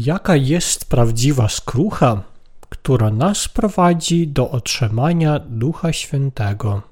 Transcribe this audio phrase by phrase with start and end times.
[0.00, 2.22] Jaka jest prawdziwa skrucha,
[2.68, 6.82] która nas prowadzi do otrzymania Ducha Świętego?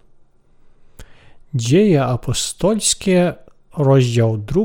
[1.54, 3.34] Dzieje apostolskie,
[3.76, 4.64] rozdział 2,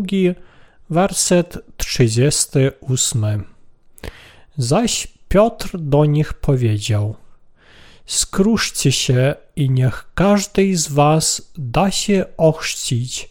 [0.90, 3.44] werset 38.
[4.58, 7.16] Zaś Piotr do nich powiedział:
[8.06, 13.30] Skruszcie się i niech każdy z was da się ochrzcić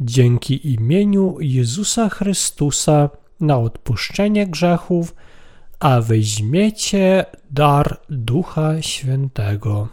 [0.00, 5.14] dzięki imieniu Jezusa Chrystusa na odpuszczenie grzechów,
[5.80, 9.88] a weźmiecie dar Ducha Świętego.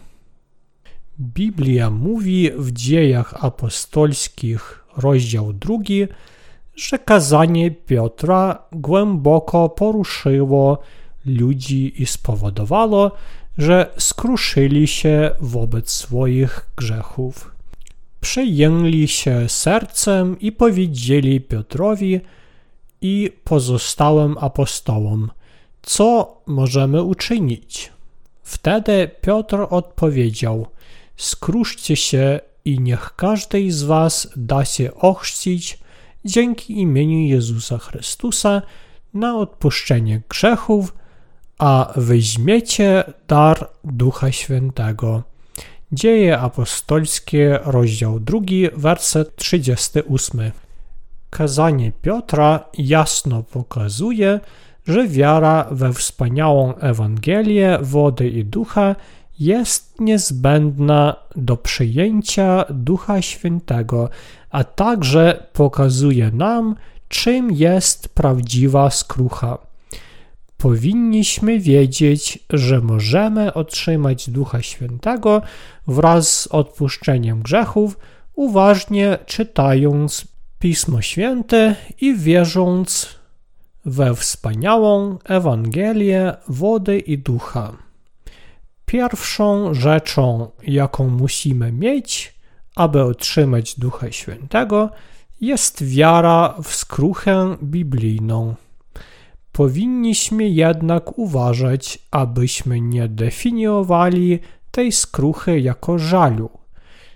[1.19, 6.07] Biblia mówi w Dziejach Apostolskich, rozdział drugi,
[6.75, 10.79] że kazanie Piotra głęboko poruszyło
[11.25, 13.11] ludzi i spowodowało,
[13.57, 17.51] że skruszyli się wobec swoich grzechów.
[18.21, 22.21] Przejęli się sercem i powiedzieli Piotrowi
[23.01, 25.31] i pozostałym apostołom,
[25.81, 27.91] co możemy uczynić?
[28.43, 30.67] Wtedy Piotr odpowiedział,
[31.17, 35.79] skruszcie się i niech każdy z was da się ochrzcić
[36.25, 38.61] dzięki imieniu Jezusa Chrystusa
[39.13, 40.93] na odpuszczenie grzechów,
[41.57, 45.23] a weźmiecie dar Ducha Świętego.
[45.91, 48.39] Dzieje apostolskie, rozdział 2,
[48.73, 50.51] werset 38.
[51.31, 54.39] Kazanie Piotra jasno pokazuje,
[54.87, 58.95] że wiara we wspaniałą Ewangelię wody i ducha
[59.39, 64.09] jest niezbędna do przyjęcia Ducha Świętego,
[64.49, 66.75] a także pokazuje nam,
[67.07, 69.57] czym jest prawdziwa skrucha.
[70.57, 75.41] Powinniśmy wiedzieć, że możemy otrzymać Ducha Świętego
[75.87, 77.97] wraz z odpuszczeniem grzechów,
[78.35, 80.30] uważnie czytając
[80.61, 83.15] Pismo Święte i wierząc
[83.85, 87.73] we wspaniałą Ewangelię wody i ducha.
[88.85, 92.35] Pierwszą rzeczą, jaką musimy mieć,
[92.75, 94.89] aby otrzymać Ducha Świętego,
[95.41, 98.55] jest wiara w skruchę biblijną.
[99.51, 104.39] Powinniśmy jednak uważać, abyśmy nie definiowali
[104.71, 106.49] tej skruchy jako żalu.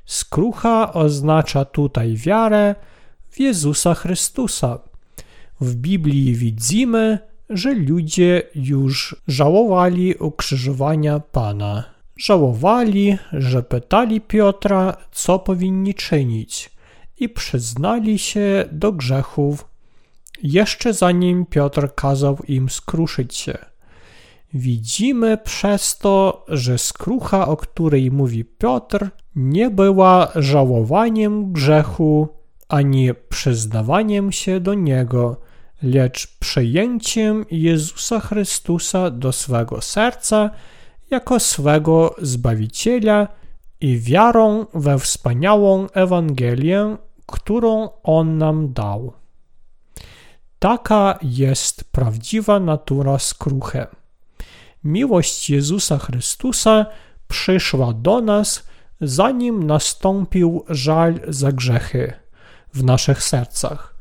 [0.06, 2.75] Skrucha oznacza tutaj wiarę
[3.35, 4.79] w Jezusa Chrystusa.
[5.62, 7.19] W Biblii widzimy,
[7.50, 11.84] że ludzie już żałowali ukrzyżowania Pana.
[12.18, 16.69] Żałowali, że pytali Piotra, co powinni czynić,
[17.19, 19.66] i przyznali się do grzechów,
[20.44, 23.57] jeszcze zanim Piotr kazał im skruszyć się.
[24.53, 34.31] Widzimy przez to, że skrucha, o której mówi Piotr, nie była żałowaniem grzechu ani przyznawaniem
[34.31, 35.42] się do niego,
[35.84, 40.50] lecz przejęciem Jezusa Chrystusa do swego serca
[41.12, 43.28] jako swego Zbawiciela
[43.81, 49.14] i wiarą we wspaniałą Ewangelię, którą On nam dał.
[50.59, 53.86] Taka jest prawdziwa natura skruchy.
[54.84, 56.86] Miłość Jezusa Chrystusa
[57.28, 58.68] przyszła do nas,
[59.02, 62.25] zanim nastąpił żal za grzechy
[62.75, 63.96] w naszych sercach.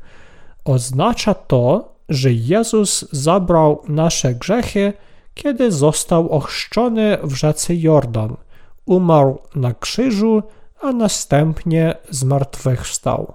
[0.65, 4.93] Oznacza to, że Jezus zabrał nasze grzechy,
[5.33, 8.35] kiedy został ochrzczony w rzece Jordan,
[8.85, 10.43] umarł na krzyżu,
[10.81, 13.33] a następnie zmartwychwstał.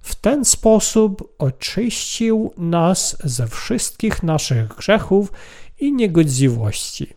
[0.00, 5.32] W ten sposób oczyścił nas ze wszystkich naszych grzechów
[5.80, 7.14] i niegodziwości.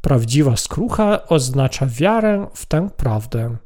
[0.00, 3.56] Prawdziwa skrucha oznacza wiarę w tę prawdę.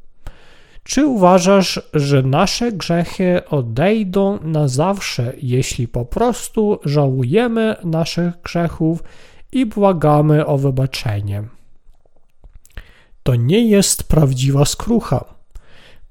[0.86, 9.02] Czy uważasz, że nasze grzechy odejdą na zawsze, jeśli po prostu żałujemy naszych grzechów
[9.52, 11.42] i błagamy o wybaczenie?
[13.22, 15.24] To nie jest prawdziwa skrucha.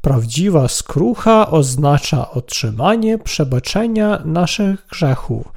[0.01, 5.51] Prawdziwa skrucha oznacza otrzymanie przebaczenia naszych grzechów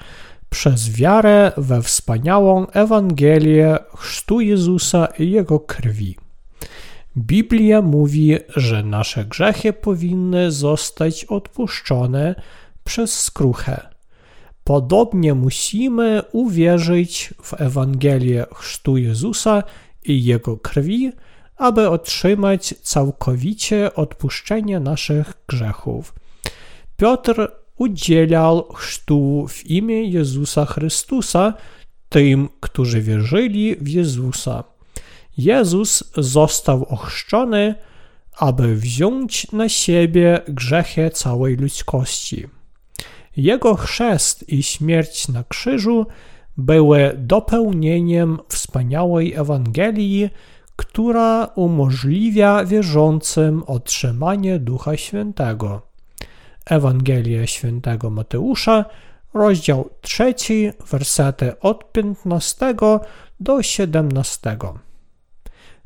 [0.50, 6.16] przez wiarę we wspaniałą Ewangelię chrztu Jezusa i Jego krwi.
[7.18, 12.34] Biblia mówi, że nasze grzechy powinny zostać odpuszczone
[12.84, 13.88] przez skruchę.
[14.64, 19.62] Podobnie musimy uwierzyć w Ewangelię chrztu Jezusa
[20.04, 21.12] i Jego krwi,
[21.56, 26.14] aby otrzymać całkowicie odpuszczenie naszych grzechów.
[26.96, 31.54] Piotr udzielał chrztu w imię Jezusa Chrystusa
[32.08, 34.77] tym, którzy wierzyli w Jezusa.
[35.38, 37.74] Jezus został ochrzczony,
[38.38, 42.46] aby wziąć na siebie grzechy całej ludzkości.
[43.36, 46.06] Jego chrzest i śmierć na krzyżu
[46.56, 50.30] były dopełnieniem wspaniałej Ewangelii,
[50.76, 55.82] która umożliwia wierzącym otrzymanie Ducha Świętego.
[56.66, 58.84] Ewangelia Świętego Mateusza,
[59.34, 60.34] rozdział 3,
[60.90, 62.74] wersety od 15
[63.40, 64.56] do 17.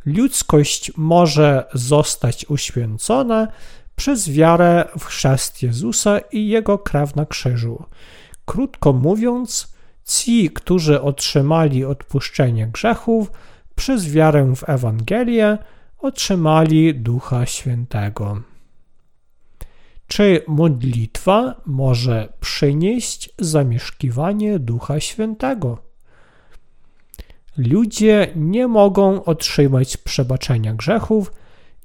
[0.06, 3.48] Ludzkość może zostać uświęcona
[3.96, 7.84] przez wiarę w chrzest Jezusa i Jego krew na krzyżu.
[8.44, 13.32] Krótko mówiąc, ci, którzy otrzymali odpuszczenie grzechów
[13.74, 15.58] przez wiarę w Ewangelię,
[15.98, 18.42] otrzymali Ducha Świętego.
[20.06, 25.91] Czy modlitwa może przynieść zamieszkiwanie Ducha Świętego?
[27.56, 31.32] Ludzie nie mogą otrzymać przebaczenia grzechów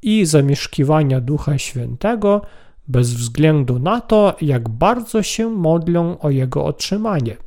[0.01, 2.41] i zamieszkiwania Ducha Świętego
[2.87, 7.37] bez względu na to, jak bardzo się modlą o jego otrzymanie.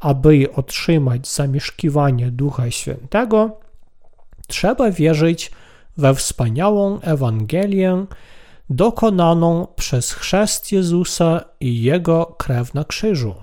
[0.00, 3.58] Aby otrzymać zamieszkiwanie Ducha Świętego,
[4.46, 5.50] trzeba wierzyć
[5.96, 8.06] we wspaniałą Ewangelię
[8.70, 13.34] dokonaną przez chrzest Jezusa i Jego krew na krzyżu.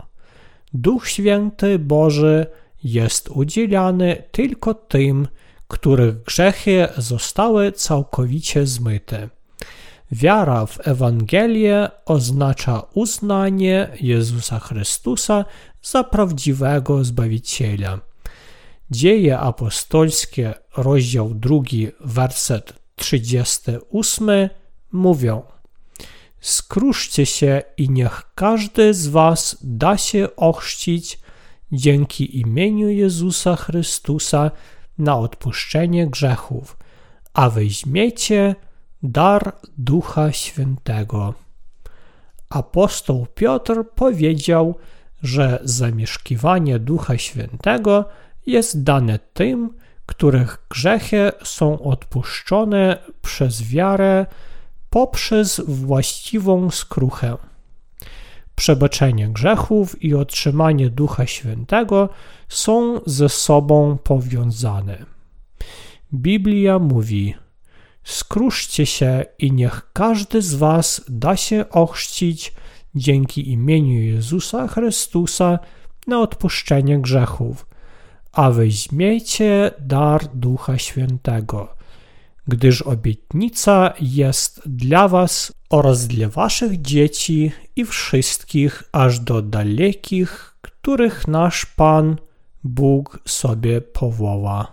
[0.74, 2.46] Duch Święty Boży
[2.86, 5.28] jest udzielany tylko tym,
[5.68, 9.30] których grzechy zostały całkowicie zmyte.
[10.12, 15.46] Wiara w Ewangelię oznacza uznanie Jezusa Chrystusa
[15.84, 18.00] za prawdziwego Zbawiciela.
[18.92, 21.58] Dzieje apostolskie, rozdział 2,
[22.00, 24.50] werset 38
[24.92, 25.42] mówią:
[26.40, 31.25] Skruszcie się i niech każdy z was da się ochrzcić
[31.72, 34.52] dzięki imieniu Jezusa Chrystusa
[34.98, 36.78] na odpuszczenie grzechów,
[37.34, 38.56] a weźmiecie
[39.04, 41.34] dar Ducha Świętego.
[42.50, 44.76] Apostoł Piotr powiedział,
[45.24, 48.06] że zamieszkiwanie Ducha Świętego
[48.46, 49.74] jest dane tym,
[50.06, 54.26] których grzechy są odpuszczone przez wiarę
[54.90, 57.38] poprzez właściwą skruchę.
[58.56, 62.10] Przebaczenie grzechów i otrzymanie Ducha Świętego
[62.50, 65.06] są ze sobą powiązane.
[66.14, 67.36] Biblia mówi:
[68.04, 72.54] Skruszcie się i niech każdy z Was da się ochrzcić
[72.96, 75.60] dzięki imieniu Jezusa Chrystusa
[76.08, 77.66] na odpuszczenie grzechów,
[78.32, 81.76] a weźmiecie dar Ducha Świętego
[82.48, 91.28] gdyż obietnica jest dla was oraz dla waszych dzieci i wszystkich aż do dalekich, których
[91.28, 92.16] nasz Pan
[92.64, 94.72] Bóg sobie powoła.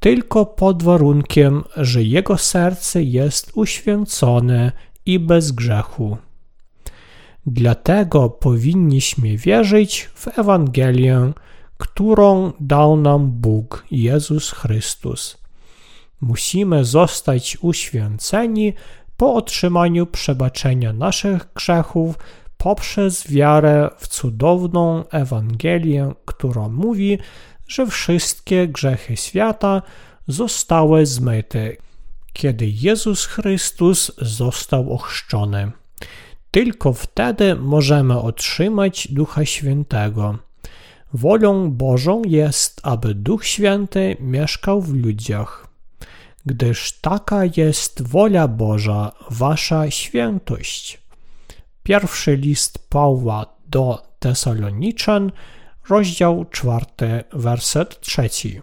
[0.00, 4.72] tylko pod warunkiem, że jego serce jest uświęcone
[5.06, 6.16] i bez grzechu.
[7.50, 11.32] Dlatego powinniśmy wierzyć w Ewangelię,
[11.78, 15.38] którą dał nam Bóg, Jezus Chrystus.
[16.20, 18.72] Musimy zostać uświęceni
[19.16, 22.18] po otrzymaniu przebaczenia naszych grzechów
[22.56, 27.18] poprzez wiarę w cudowną Ewangelię, która mówi,
[27.68, 29.82] że wszystkie grzechy świata
[30.26, 31.72] zostały zmyte,
[32.32, 35.72] kiedy Jezus Chrystus został ochrzczony.
[36.50, 40.38] Tylko wtedy możemy otrzymać Ducha Świętego.
[41.12, 45.68] Wolą Bożą jest, aby Duch Święty mieszkał w ludziach,
[46.46, 51.00] gdyż taka jest wola Boża, wasza świętość.
[51.82, 55.32] Pierwszy list Pawła do Tesaloniczan,
[55.88, 58.60] rozdział czwarty, werset trzeci.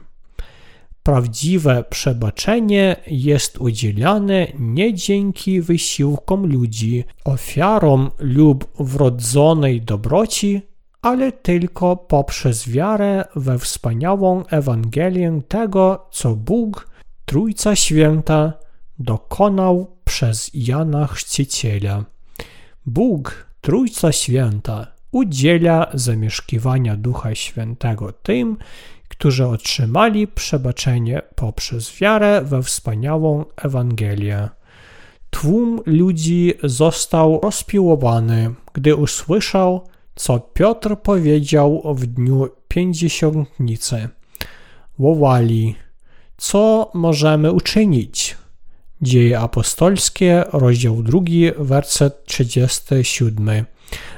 [1.05, 10.61] Prawdziwe przebaczenie jest udzielane nie dzięki wysiłkom ludzi, ofiarom lub wrodzonej dobroci,
[11.01, 16.89] ale tylko poprzez wiarę we wspaniałą Ewangelię tego, co Bóg,
[17.25, 18.53] Trójca Święta,
[18.99, 22.05] dokonał przez Jana Chrzciciela.
[22.85, 28.57] Bóg, Trójca Święta, udziela zamieszkiwania Ducha Świętego tym,
[29.17, 34.49] którzy otrzymali przebaczenie poprzez wiarę we wspaniałą Ewangelię.
[35.29, 44.09] Tłum ludzi został rozpiłowany, gdy usłyszał, co Piotr powiedział w dniu pięćdziesiątnicy.
[44.99, 45.75] Wołali,
[46.37, 48.37] co możemy uczynić?
[49.01, 51.19] Dzieje apostolskie, rozdział 2,
[51.57, 53.65] werset 37.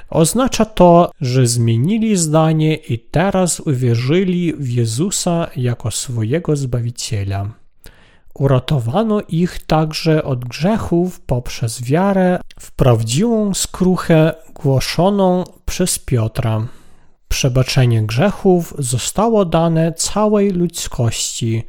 [0.09, 7.49] Oznacza to, że zmienili zdanie i teraz uwierzyli w Jezusa jako swojego Zbawiciela.
[8.33, 16.67] Uratowano ich także od grzechów poprzez wiarę w prawdziwą skruchę głoszoną przez Piotra.
[17.27, 21.63] Przebaczenie grzechów zostało dane całej ludzkości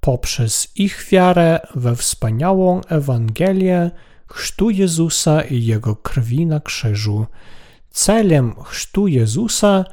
[0.00, 3.90] poprzez ich wiarę we wspaniałą Ewangelię
[4.26, 7.26] chrztu Jezusa i Jego krwi na krzyżu.
[7.92, 9.84] Celem chrztu Jezusa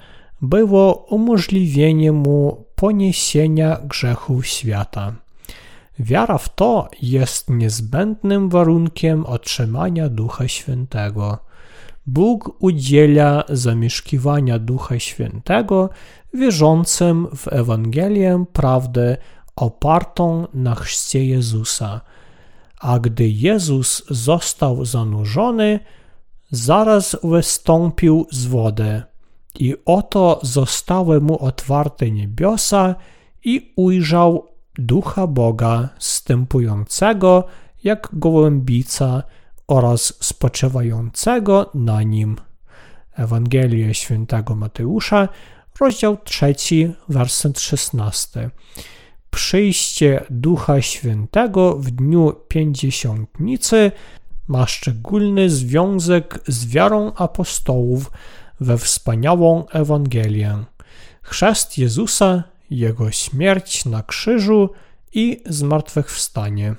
[0.41, 5.13] było umożliwienie mu poniesienia grzechów świata.
[6.00, 11.38] Wiara w to jest niezbędnym warunkiem otrzymania Ducha Świętego.
[12.08, 15.89] Bóg udziela zamieszkiwania Ducha Świętego
[16.34, 19.18] wierzącym w Ewangelię prawdę
[19.56, 22.01] opartą na chrzcie Jezusa.
[22.79, 25.79] A gdy Jezus został zanurzony,
[26.51, 29.01] zaraz wystąpił z wody.
[29.60, 32.96] I oto zostały mu otwarte niebiosa
[33.44, 37.44] i ujrzał Ducha Boga stępującego
[37.84, 39.24] jak gołębica
[39.68, 42.36] oraz spoczywającego na nim.
[43.13, 45.27] Ewangelia Świętego Mateusza,
[45.79, 46.56] rozdział 3,
[47.10, 48.50] werset 16.
[49.29, 53.91] Przyjście Ducha Świętego w dniu Pięćdziesiątnicy
[54.50, 58.12] ma szczególny związek z wiarą apostołów
[58.60, 60.63] we wspaniałą Ewangelię.
[61.22, 64.70] Chrzest Jezusa, Jego śmierć na krzyżu
[65.13, 66.75] i zmartwychwstanie.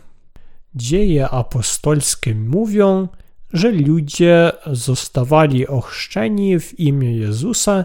[0.74, 3.08] Dzieje apostolskie mówią,
[3.52, 7.84] że ludzie zostawali ochrzczeni w imię Jezusa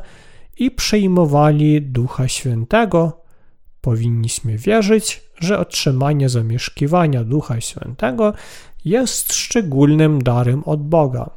[0.58, 3.22] i przyjmowali Ducha Świętego.
[3.82, 8.34] Powinniśmy wierzyć, że otrzymanie zamieszkiwania Ducha Świętego
[8.86, 11.30] jest szczególnym darem od Boga.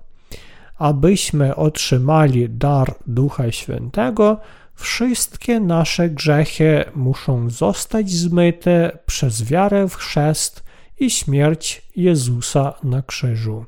[0.79, 4.41] Abyśmy otrzymali dar Ducha Świętego,
[4.75, 10.63] wszystkie nasze grzechy muszą zostać zmyte przez wiarę w chrzest
[11.01, 13.65] i śmierć Jezusa na krzyżu.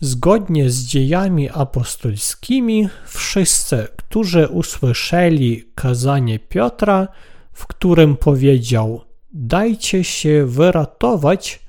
[0.00, 7.08] Zgodnie z dziejami apostolskimi, wszyscy, którzy usłyszeli kazanie Piotra,
[7.52, 9.00] w którym powiedział:
[9.32, 11.60] Dajcie się wyratować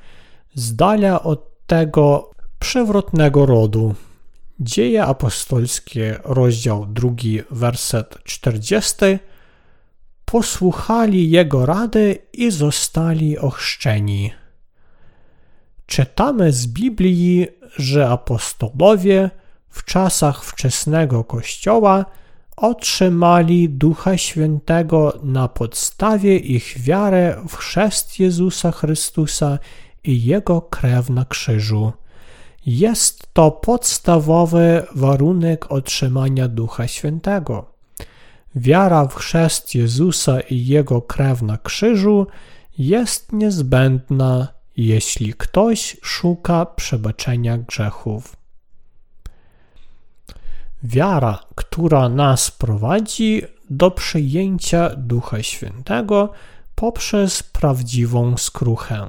[0.55, 3.95] z dala od tego przewrotnego rodu.
[4.59, 7.09] Dzieje apostolskie, rozdział 2,
[7.51, 8.95] werset 40.
[10.25, 14.31] Posłuchali jego rady i zostali ochrzczeni.
[15.85, 19.29] Czytamy z Biblii, że apostolowie
[19.69, 22.05] w czasach wczesnego Kościoła
[22.57, 29.59] otrzymali Ducha Świętego na podstawie ich wiary w chrzest Jezusa Chrystusa
[30.03, 31.93] i Jego krew na krzyżu.
[32.65, 37.65] Jest to podstawowy warunek otrzymania Ducha Świętego.
[38.55, 42.27] Wiara w chrzest Jezusa i Jego krew na krzyżu
[42.77, 48.35] jest niezbędna jeśli ktoś szuka przebaczenia grzechów.
[50.83, 56.31] Wiara, która nas prowadzi do przyjęcia Ducha Świętego
[56.75, 59.07] poprzez prawdziwą skruchę.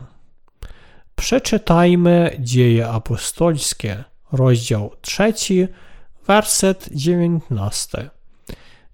[1.16, 5.69] Przeczytajmy Dzieje Apostolskie, rozdział 3,
[6.26, 8.11] werset 19.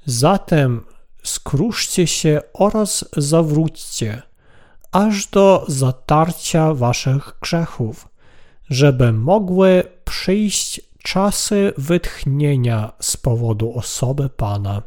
[0.06, 0.84] Zatem
[1.22, 4.22] skruszcie się oraz zawróćcie,
[4.92, 8.08] aż do zatarcia waszych grzechów,
[8.70, 14.82] żeby mogły przyjść czasy wytchnienia z powodu osoby Pana.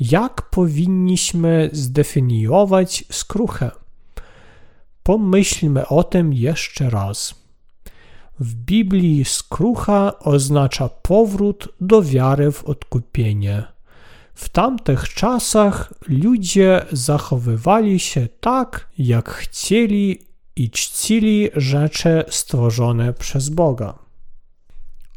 [0.00, 3.70] Jak powinniśmy zdefiniować skruchę?
[5.06, 7.34] Pomyślmy o tym jeszcze raz.
[8.40, 13.64] W Biblii skrucha oznacza powrót do wiary w odkupienie
[14.34, 20.18] w tamtych czasach ludzie zachowywali się tak, jak chcieli
[20.56, 23.98] i czcili rzeczy stworzone przez Boga.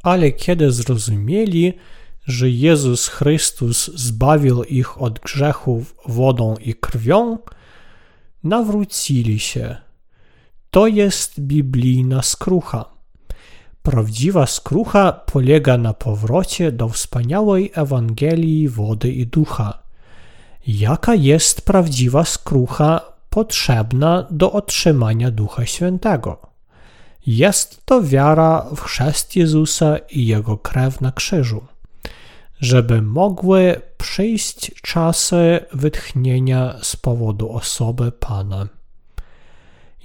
[0.04, 1.74] Ale kiedy zrozumieli,
[2.26, 7.38] że Jezus Chrystus zbawił ich od grzechów wodą i krwią,
[8.44, 9.76] nawrócili się.
[10.72, 12.86] To jest biblijna skrucha.
[13.84, 19.80] Prawdziwa skrucha polega na powrocie do wspaniałej Ewangelii wody i ducha.
[20.68, 26.38] Jaka jest prawdziwa skrucha potrzebna do otrzymania Ducha Świętego?
[27.28, 31.64] Jest to wiara w chrzest Jezusa i Jego krew na krzyżu,
[32.60, 38.68] żeby mogły przyjść czasy wytchnienia z powodu osoby Pana.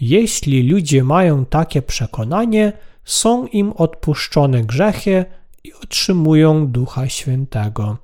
[0.00, 2.72] Jeśli ludzie mają takie przekonanie,
[3.04, 5.24] są im odpuszczone grzechy
[5.64, 7.98] i otrzymują Ducha Świętego.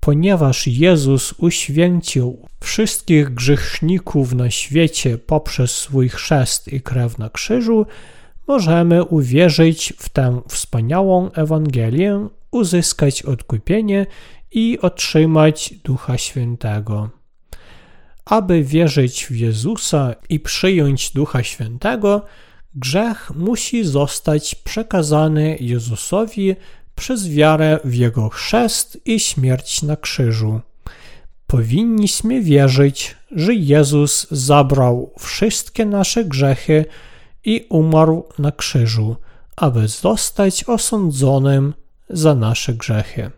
[0.00, 7.86] Ponieważ Jezus uświęcił wszystkich grzeszników na świecie poprzez swój chrzest i krew na krzyżu,
[8.46, 14.06] możemy uwierzyć w tę wspaniałą Ewangelię, uzyskać odkupienie
[14.50, 17.10] i otrzymać Ducha Świętego.
[18.24, 22.26] Aby wierzyć w Jezusa i przyjąć Ducha Świętego,
[22.74, 26.56] grzech musi zostać przekazany Jezusowi
[26.94, 30.60] przez wiarę w Jego chrzest i śmierć na krzyżu.
[31.46, 36.84] Powinniśmy wierzyć, że Jezus zabrał wszystkie nasze grzechy
[37.44, 39.16] i umarł na krzyżu,
[39.56, 41.74] aby zostać osądzonym
[42.10, 43.30] za nasze grzechy.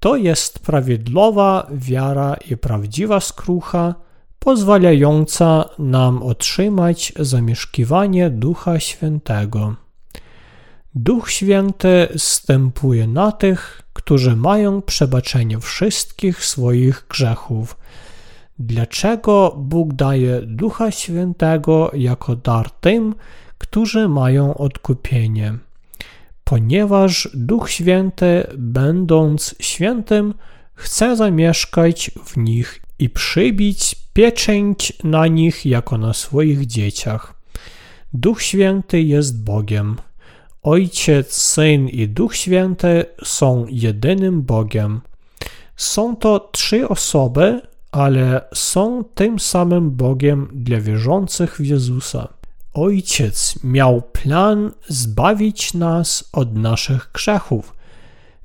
[0.00, 3.94] To jest prawidłowa wiara i prawdziwa skrucha,
[4.38, 9.74] pozwalająca nam otrzymać zamieszkiwanie Ducha Świętego.
[10.94, 17.76] Duch Święty stępuje na tych, którzy mają przebaczenie wszystkich swoich grzechów.
[18.58, 23.14] Dlaczego Bóg daje Ducha Świętego jako dar tym,
[23.58, 25.58] którzy mają odkupienie?
[26.48, 30.34] Ponieważ Duch Święty, będąc świętym,
[30.74, 37.34] chce zamieszkać w nich i przybić pieczęć na nich jako na swoich dzieciach.
[38.12, 39.96] Duch Święty jest Bogiem.
[40.62, 45.00] Ojciec, Syn i Duch Święty są jedynym Bogiem.
[45.76, 47.60] Są to trzy osoby,
[47.92, 52.35] ale są tym samym Bogiem dla wierzących w Jezusa.
[52.76, 57.74] Ojciec miał plan zbawić nas od naszych grzechów,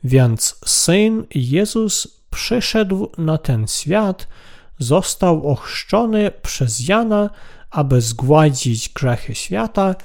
[0.04, 4.28] więc Syn Jezus przyszedł na ten świat,
[4.80, 7.30] został ochrzczony przez Jana,
[7.72, 9.96] aby zgładzić grzechy świata,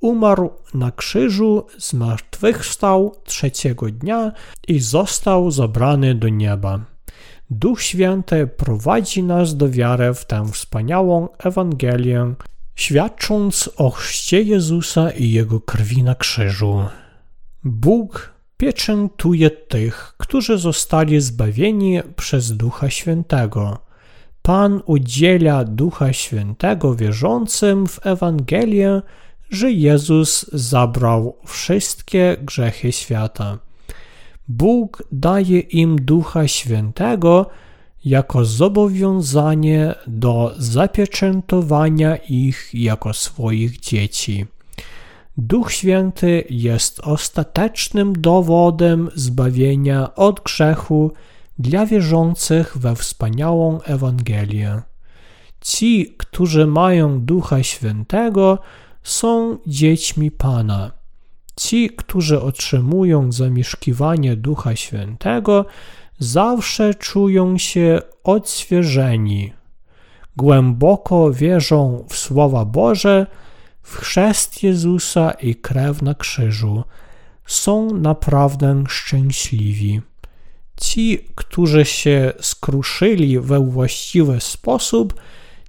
[0.00, 4.32] umarł na krzyżu, zmartwychwstał trzeciego dnia
[4.68, 6.80] i został zabrany do nieba.
[7.50, 12.34] Duch Święty prowadzi nas do wiary w tę wspaniałą Ewangelię,
[12.76, 16.84] świadcząc o chrzcie Jezusa i Jego krwi na krzyżu.
[17.64, 23.78] Bóg pieczętuje tych, którzy zostali zbawieni przez Ducha Świętego.
[24.42, 29.02] Pan udziela Ducha Świętego wierzącym w Ewangelię,
[29.50, 33.58] że Jezus zabrał wszystkie grzechy świata.
[34.48, 37.46] Bóg daje im Ducha Świętego
[38.06, 44.46] jako zobowiązanie do zapieczętowania ich jako swoich dzieci.
[45.36, 51.12] Duch Święty jest ostatecznym dowodem zbawienia od grzechu
[51.58, 54.82] dla wierzących we wspaniałą Ewangelię.
[55.60, 58.58] Ci, którzy mają Ducha Świętego,
[59.02, 60.92] są dziećmi Pana.
[61.56, 65.64] Ci, którzy otrzymują zamieszkiwanie Ducha Świętego,
[66.18, 69.52] zawsze czują się odświeżeni.
[70.36, 73.26] Głęboko wierzą w Słowa Boże,
[73.82, 76.84] w chrzest Jezusa i krew na krzyżu.
[77.46, 80.00] Są naprawdę szczęśliwi.
[80.80, 85.14] Ci, którzy się skruszyli we właściwy sposób,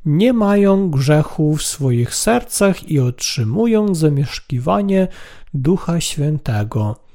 [0.05, 5.07] nie mają grzechu w swoich sercach i otrzymują zamieszkiwanie
[5.53, 7.06] Ducha Świętego.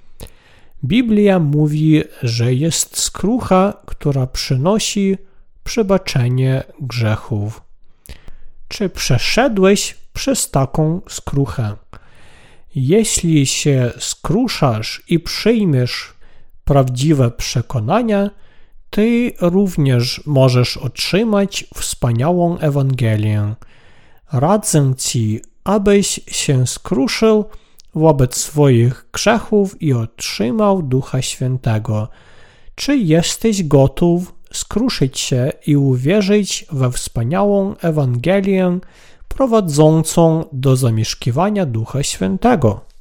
[0.85, 5.17] Biblia mówi, że jest skrucha, która przynosi
[5.65, 7.63] przebaczenie grzechów.
[8.69, 11.77] Czy przeszedłeś przez taką skruchę?
[12.75, 16.13] Jeśli się skruszasz i przyjmiesz
[16.65, 18.31] prawdziwe przekonania,
[18.91, 23.55] ty również możesz otrzymać wspaniałą Ewangelię.
[24.33, 27.45] Radzę ci, abyś się skruszył
[27.95, 32.09] wobec swoich grzechów i otrzymał Ducha Świętego.
[32.75, 38.79] Czy jesteś gotów skruszyć się i uwierzyć we wspaniałą Ewangelię
[39.29, 42.92] prowadzącą do zamieszkiwania Ducha Świętego?